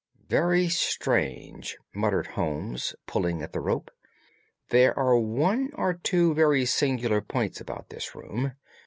[0.29, 3.91] "Very strange!" muttered Holmes, pulling at the rope.
[4.69, 8.53] "There are one or two very singular points about this room.